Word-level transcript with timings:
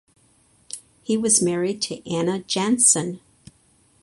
He 1.03 1.15
was 1.15 1.43
married 1.43 1.79
to 1.83 2.11
Anna 2.11 2.39
Jansson. 2.41 3.19